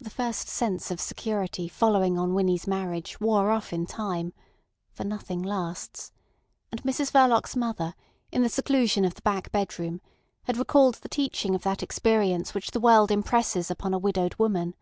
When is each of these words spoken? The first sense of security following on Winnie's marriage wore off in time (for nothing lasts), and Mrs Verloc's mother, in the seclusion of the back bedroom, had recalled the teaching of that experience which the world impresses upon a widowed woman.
The 0.00 0.10
first 0.10 0.48
sense 0.48 0.90
of 0.90 1.00
security 1.00 1.68
following 1.68 2.18
on 2.18 2.34
Winnie's 2.34 2.66
marriage 2.66 3.20
wore 3.20 3.52
off 3.52 3.72
in 3.72 3.86
time 3.86 4.32
(for 4.90 5.04
nothing 5.04 5.40
lasts), 5.40 6.10
and 6.72 6.82
Mrs 6.82 7.12
Verloc's 7.12 7.54
mother, 7.54 7.94
in 8.32 8.42
the 8.42 8.48
seclusion 8.48 9.04
of 9.04 9.14
the 9.14 9.22
back 9.22 9.52
bedroom, 9.52 10.00
had 10.46 10.56
recalled 10.56 10.96
the 10.96 11.08
teaching 11.08 11.54
of 11.54 11.62
that 11.62 11.80
experience 11.80 12.54
which 12.54 12.72
the 12.72 12.80
world 12.80 13.12
impresses 13.12 13.70
upon 13.70 13.94
a 13.94 13.98
widowed 14.00 14.34
woman. 14.34 14.74